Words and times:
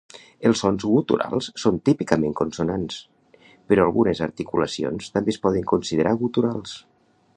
Els 0.49 0.61
sons 0.63 0.83
guturals 0.91 1.49
són 1.63 1.77
típicament 1.89 2.33
consonants, 2.39 2.97
però 3.73 3.85
algunes 3.89 4.23
articulacions 4.29 5.13
també 5.19 5.35
es 5.37 5.43
poden 5.45 5.69
considerar 5.75 6.17
guturals. 6.25 6.75